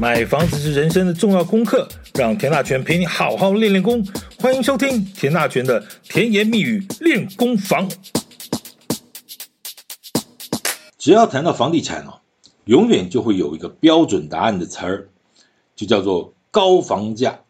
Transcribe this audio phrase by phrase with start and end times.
[0.00, 4.06] 买房子是人生的重要功课，让田大权陪你好好练练功。
[4.38, 7.88] 欢迎收听田大权的甜言蜜语练功房。
[10.96, 12.20] 只要谈到房地产哦，
[12.64, 15.08] 永远就会有一个标准答案的词儿，
[15.74, 17.40] 就叫做高房价，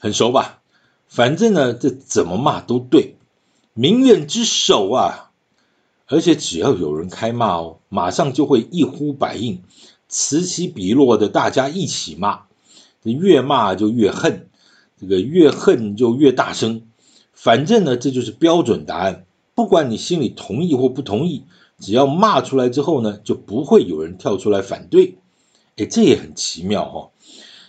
[0.00, 0.62] 很熟吧？
[1.06, 3.16] 反正呢，这怎么骂都对，
[3.74, 5.32] 民怨之首啊！
[6.06, 9.62] 而且只要有人开骂哦，马上就会一呼百应。
[10.08, 12.42] 此起彼落的，大家一起骂，
[13.02, 14.48] 越骂就越恨，
[15.00, 16.82] 这个越恨就越大声。
[17.32, 19.26] 反正呢，这就是标准答案。
[19.54, 21.44] 不管你心里同意或不同意，
[21.78, 25.18] 只要骂出来之后呢，就不会有人跳出来反对。
[25.76, 27.10] 哎，这也很奇妙哦。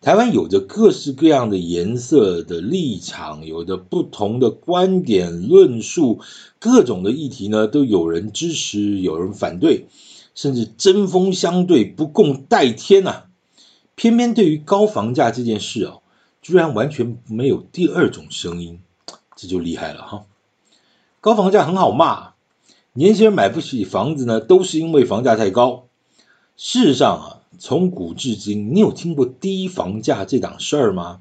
[0.00, 6.20] 台湾有着各式各样的颜色的立场，有着不同的观点论述，
[6.58, 9.88] 各种的议题呢，都有人支持，有人反对。
[10.34, 13.26] 甚至针锋相对，不共戴天呐、啊！
[13.94, 16.00] 偏偏对于高房价这件事哦，
[16.40, 18.80] 居然完全没有第二种声音，
[19.36, 20.24] 这就厉害了哈！
[21.20, 22.32] 高房价很好骂，
[22.94, 25.86] 年轻人买不起房子呢，都是因为房价太高。
[26.56, 27.24] 事实上啊，
[27.58, 31.20] 从古至今，你有听过低房价这档事儿吗？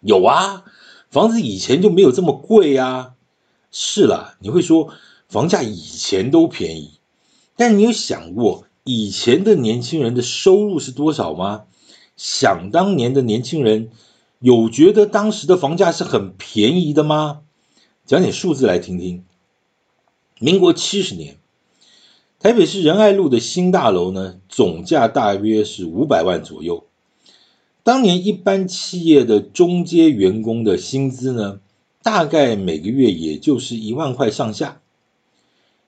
[0.00, 0.64] 有啊，
[1.10, 3.14] 房子以前就没有这么贵呀、啊。
[3.70, 4.92] 是了，你会说
[5.28, 6.98] 房价以前都便宜。
[7.56, 11.64] 但你有想过以前的年轻人的收入是多少吗？
[12.16, 13.90] 想当年的年轻人
[14.40, 17.40] 有觉得当时的房价是很便宜的吗？
[18.06, 19.24] 讲点数字来听听。
[20.38, 21.38] 民国七十年，
[22.38, 26.84] 台北市仁爱路的新大楼呢，总价大约是五百万左右。
[27.82, 31.60] 当年一般企业的中阶员工的薪资呢，
[32.02, 34.80] 大概每个月也就是一万块上下。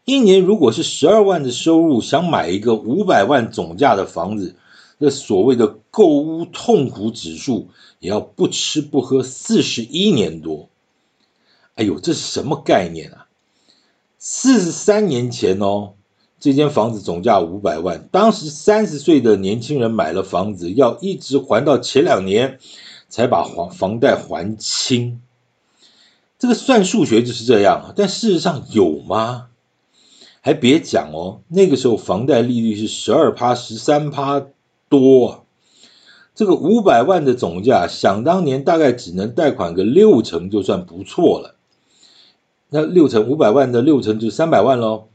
[0.06, 4.55] 一年如果是十二万的收入，想买一个五百万总价的房子，
[4.99, 10.69] 那所谓的购屋痛苦指数也要不吃不喝四十一年多。
[11.75, 13.27] 哎呦，这是什么概念啊？
[14.17, 15.94] 四十三年前哦，
[16.38, 22.61] 这间房子总价五百万，当时三十岁的年轻人买了房子，要一直还到前两年
[23.09, 25.21] 才把房房贷还清。
[26.38, 29.49] 这个算数学就是这样，但事实上有吗？
[30.46, 34.46] 还别讲哦，那个时候房贷利率是十二趴、十三趴
[34.88, 35.42] 多啊。
[36.36, 41.56] 这个五百万的总价，想当年大概只能贷款个六成就算不错了。
[42.70, 45.08] 那六成五百万的六成就三百万喽，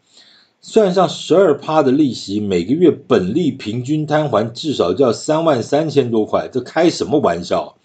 [0.60, 7.78] 算上十二趴的利息，每个月本利平均摊还至少就要三万三千多块，这开什么玩笑？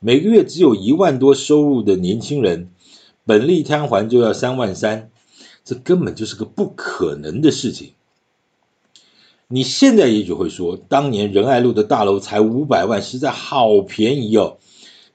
[0.00, 2.68] 每个月只有一万多收入的年轻人，
[3.24, 5.08] 本利摊还就要三万三。
[5.64, 7.92] 这根本就是个不可能的事情。
[9.48, 14.58] 你现在也许会说，当年仁爱路的大楼才五百万，实在好便宜哦。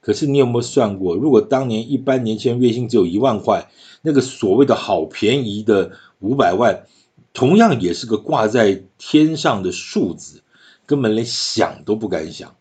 [0.00, 3.70] 可是你有没有算过，如果当年一般年轻人月薪只有一万块，
[4.02, 6.84] 那个所谓的好便宜的五百万，
[7.32, 10.42] 同样也是个挂在天上的数字，
[10.84, 12.54] 根本连想都不敢想。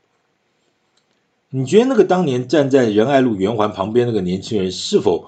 [1.50, 5.28] 你觉得那个当年站在仁爱路圆环旁边那个年轻人是否？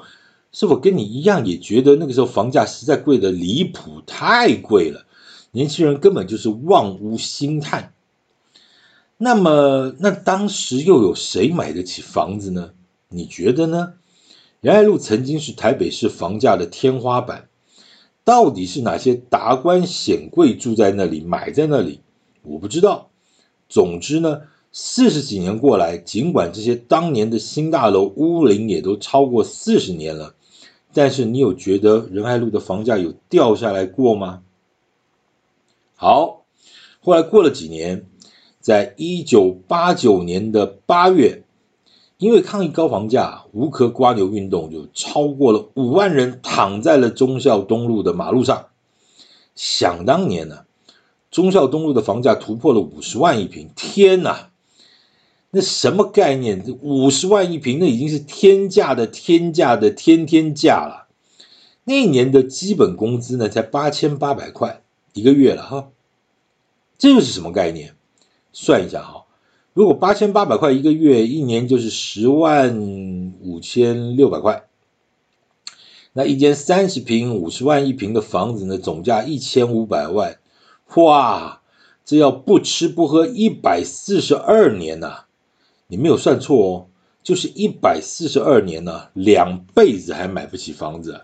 [0.52, 5.06] 是否跟你一样也觉得那个时候房价实在贵得离谱，太贵了，
[5.52, 7.94] 年轻人根本就是望屋兴叹。
[9.18, 12.72] 那么，那当时又有谁买得起房子呢？
[13.10, 13.94] 你觉得呢？
[14.62, 17.48] 仁爱路曾经是台北市房价的天花板，
[18.24, 22.02] 到底是哪些达官显贵住在那里，买在那里？
[22.44, 23.10] 我不知道。
[23.70, 24.42] 总之呢，
[24.80, 30.36] 四十几年过来，尽管这些当年的新大楼屋龄也都超过四十年了。
[30.94, 34.44] 但是你有觉得仁爱路的房价有掉下来过吗？
[35.96, 36.46] 好，
[37.02, 38.06] 后来过了几年，
[38.60, 41.42] 在一九八九年的八月，
[42.20, 48.68] 因为抗议高房价，无壳瓜牛运动就超过了五万人躺在了忠孝东路的马路上。
[49.56, 50.66] 想当年呢，
[51.32, 54.52] 忠孝东路的房价突破了五十万一平，天哪！
[55.52, 56.64] 那什么概念？
[56.82, 61.08] 五十万一平，那已经是天价的天价的天天价了。
[61.86, 64.84] 那一年的基本工资呢，才八千八百块
[65.14, 65.90] 一个月了哈。
[66.98, 67.96] 这又是什么概念？
[68.52, 69.26] 算一下哈，
[69.74, 74.68] 如果八千八百块一个月，一年就是十万五千六百块。
[76.14, 80.40] 那一间三十平五十万一平的房子呢，总价一千五百万，
[80.96, 81.62] 哇，
[82.04, 85.26] 这要不吃不喝一百四十二年呐、
[85.88, 86.88] 你没有算错哦，
[87.24, 91.22] 就是一百四十二年呢、两辈子还买不起房子。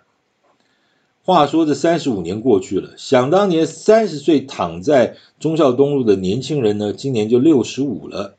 [1.23, 8.35] 话说这三十五年过去了，想当年三十岁躺在忠孝东路的年轻人呢，今年就六十五了，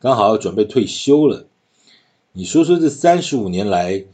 [0.00, 1.46] 刚好要准备退休了。
[2.32, 4.04] 你说说这三十五年来。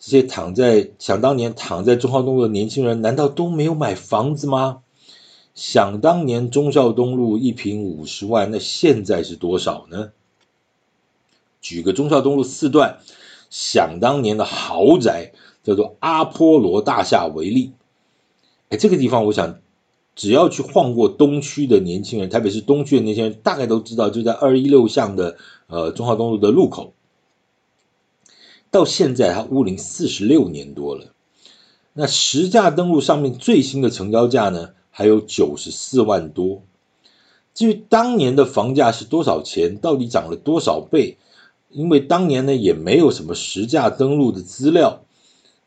[0.00, 4.82] 这些躺在想当年躺在忠孝东路的年轻人，难道都没有买房子吗？
[5.56, 10.12] 想当年忠孝东路一平五十万，那现在是多少呢？
[11.60, 12.98] 举个中孝东路四段
[13.50, 15.32] 想当年的豪宅，
[15.62, 17.72] 叫做阿波罗大厦为例。
[18.68, 19.60] 哎，这个地方，我想
[20.14, 25.36] 只要去晃过东区的年轻人，特别是东区的年轻人，大概都知道，就在二一六巷的
[25.68, 26.92] 呃中孝东路的路口。
[28.70, 31.14] 到现在，它屋龄四十六年多了。
[31.94, 36.62] 那实价登录上面最新的成交价呢，还有九十四万多。
[37.54, 41.16] 至于当年的房价是多少钱，到底涨了多少倍？
[41.70, 45.02] 因为当年呢也没有什么实价登录的资料。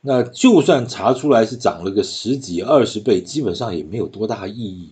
[0.01, 4.89] 那就算查出来是涨了个十几二十倍，基本上也没有多大意义。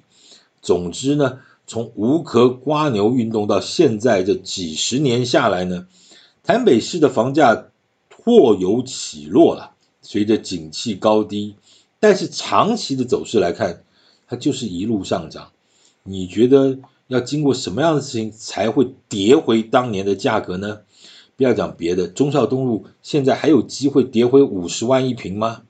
[0.62, 5.88] 总之呢，从无壳蜗牛运动到现在这几十年下来呢，
[6.44, 7.66] 台北市的房价。
[8.22, 9.72] 或有起落了，
[10.02, 11.56] 随着景气高低，
[12.00, 13.82] 但是长期的走势来看，
[14.28, 15.52] 它就是一路上涨。
[16.04, 16.78] 你觉得
[17.10, 20.80] 要经过什么样的事情才会跌回当年的价格呢？
[21.36, 25.64] 不要讲别的，中孝东路现在还有机会跌回五十万一平吗？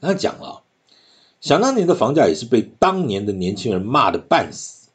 [0.00, 0.62] 刚才讲了，
[1.42, 4.88] 想当年的房价也是被当年的年轻人骂得半死，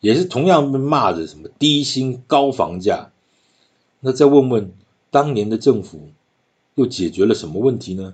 [0.00, 3.10] 也是同样被骂的什么低薪高房价。
[4.00, 4.70] 那再问问。
[5.10, 6.10] 当年的政府
[6.74, 8.12] 又解决了什么问题呢？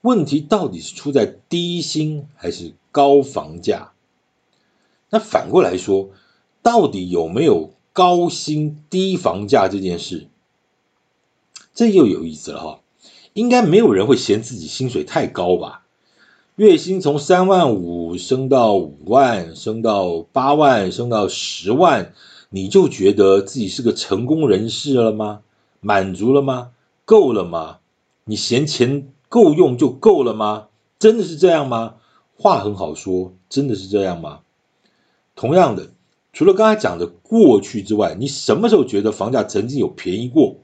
[0.00, 3.92] 问题到底是出在低薪还是高房价？
[5.10, 6.10] 那反过来说，
[6.62, 10.28] 到底有没有高薪低房价这件事？
[11.74, 12.80] 这又有意思了哈。
[13.32, 15.84] 应该没有人会嫌自己薪水太高吧？
[16.56, 22.12] 月薪从三万五升到五万，升到八万，升到十万，
[22.50, 25.42] 你就觉得自己是个成功人士了吗？
[25.80, 26.72] 满足了吗？
[27.04, 27.78] 够了吗？
[28.24, 30.66] 你嫌钱够用就够了吗？
[30.98, 31.94] 真的是这样吗？
[32.36, 34.40] 话很好说，真的是这样吗？
[35.40, 35.88] 同样的，
[36.34, 40.58] 除了刚才讲的过去之外，你什么时候觉得房价曾经有便宜过？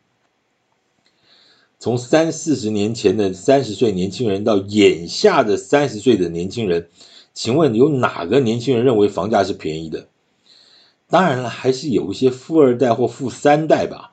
[1.78, 6.90] 从三四十年前的三十岁年轻人到眼下的三十岁的年轻人，
[7.32, 10.08] 请问有哪个年轻人认为房价是便宜的？
[11.08, 14.12] 当然了，还是有一些富二代或富三代吧。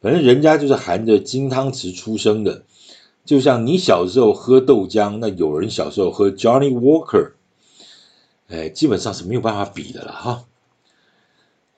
[0.00, 2.62] 反正人家就是含着金汤匙出生的，
[3.26, 7.32] 就像你小时候喝豆浆，那有人小时候喝 Johnny Walker，
[8.48, 10.44] 哎，基本上是没有办法比的了哈。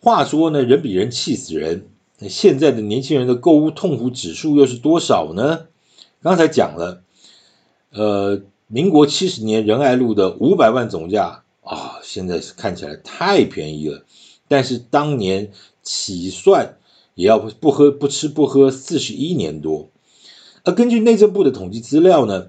[0.01, 1.89] 话说呢，人比人气死人，
[2.19, 5.67] 那现在的年轻人的购物痛苦指数又是多少呢？
[6.23, 7.03] 刚才讲了，
[7.91, 14.05] 呃，民国七十年仁爱路的五百万总价啊，现在是看起来太便宜了，
[14.49, 16.77] 但是当年起算。
[17.17, 19.91] 也要不喝不吃不喝四十一年多，
[20.65, 22.47] 而根据内政部的统计资料呢，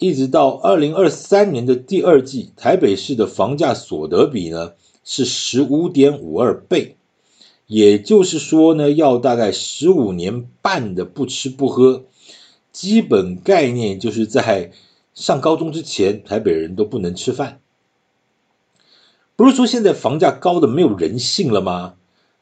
[0.00, 6.96] 一直到二零二三年的第二季，台北市的房价所得比呢是十五点五二倍，
[7.66, 12.04] 也就是说呢，要大概十五年半的不吃不喝，
[12.70, 14.70] 基本概念就是在
[15.14, 17.60] 上高中之前，台北人都不能吃饭。
[19.34, 21.94] 不是说现在房价高的没有人性了吗？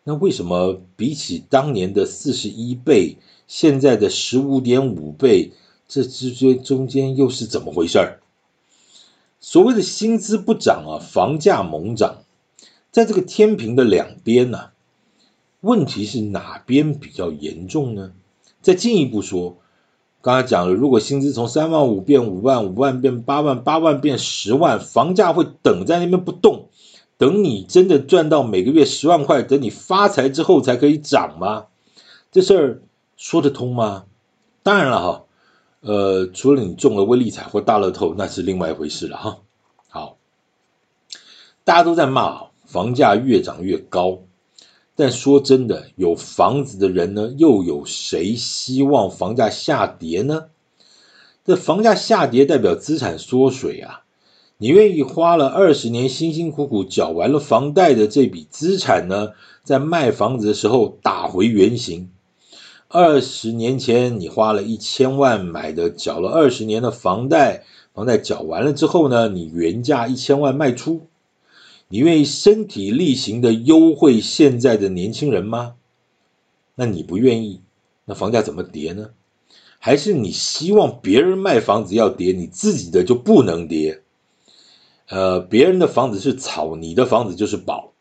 [0.05, 5.53] 那为什么比起当年的四十一倍，现在的十五点五倍，
[5.89, 8.21] 这之间中间又是怎么回事儿？
[9.39, 12.23] 所谓的薪资不涨啊，房价猛涨，
[12.91, 14.73] 在这个天平的两边呢、啊，
[15.61, 18.13] 问题是哪边比较严重呢？
[18.63, 19.59] 再进一步说，
[20.21, 26.69] 刚才讲了，如果薪资从三万五变五万，五万变八万，八万变十万，房价会等在那边不动。
[27.19, 31.67] 等你真的赚到每个月十万块，等你发财之后才可以涨吗？
[32.33, 32.83] 这事儿
[33.17, 34.07] 说得通吗？
[34.65, 35.25] 当然了哈，
[35.87, 39.39] 呃，除了你中了威力彩或大乐透，那是另外一回事了哈。
[39.89, 40.19] 好，
[41.63, 44.19] 大家都在骂房价越涨越高，
[44.97, 50.47] 但说真的，有房子的人呢，又有谁希望房价下跌呢？
[51.45, 54.03] 这房价下跌代表资产缩水啊。
[54.59, 62.11] 你愿意花了二十年辛辛苦苦缴完了房贷的这笔资产呢，在卖房子的时候打回原形？
[62.89, 71.09] 二十年前你花了一千万买的，缴了二十年的房贷，房贷缴完了之后呢，你原价一千万卖出？
[71.89, 75.75] 你愿意身体力行的优惠现在的年轻人吗？
[76.77, 77.61] 那你不愿意，
[78.05, 79.11] 那房价怎么跌呢？
[79.79, 84.03] 还是你希望别人卖房子要跌，你自己的就不能跌？
[85.09, 87.93] 呃，别人的房子是草，你的房子就是宝。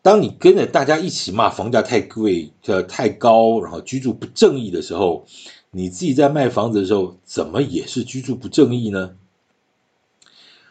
[0.00, 5.26] 当你跟着大家一起骂房价太贵、呃太高，然后居住不正义的时候，
[5.70, 9.16] 你自己在卖房子的时候，怎么也是居住不正义呢？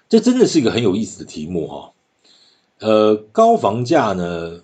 [0.10, 1.92] 这真的是一个很有意思的题目哈。
[2.80, 4.62] 呃，高房价呢，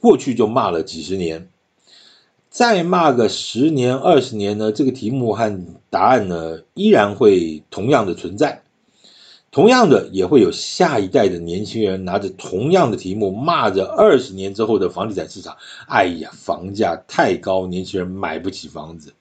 [0.00, 1.48] 过去就骂了几十年，
[2.50, 8.63] 再骂个十年、二十年呢，这个题目和答案呢，依然会同样的存在。
[9.54, 15.56] 同样的，也会有下一代的年轻人拿着同样的题目骂着二十年之后的房地产市场。
[15.86, 19.14] 哎呀，房价太高，年轻人买不起房子，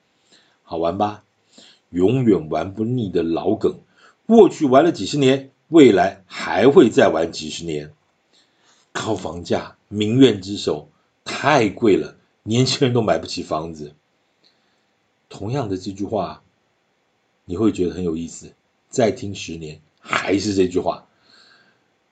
[0.64, 1.24] 好玩吧？
[1.92, 3.76] 永远玩不腻的老梗，
[4.26, 7.94] 过去玩了几十年，未来还会再玩几十年。
[8.92, 10.90] 高房价，民怨之首，
[11.24, 13.94] 太贵了，年轻人都买不起房子。
[15.30, 16.42] 同样的这句话，
[17.46, 18.54] 你会觉得很有意思。
[18.90, 19.80] 再听十年。
[20.06, 21.06] 还是这句话，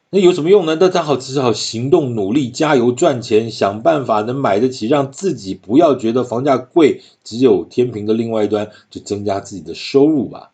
[0.10, 0.78] 那有什么用呢？
[0.80, 7.02] 那只好只好行动努力，加油赚钱，想办法能买得起，让自己不要觉得房价贵。
[7.24, 10.52] 只有天平的另外一端，就增加自己的收入吧。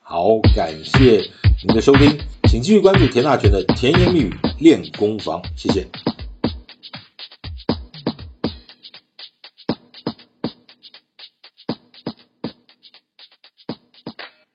[0.00, 1.30] 好，感谢
[1.64, 2.18] 您的收听，
[2.48, 5.86] 请继续关注田大全的甜言蜜语练功房，谢谢。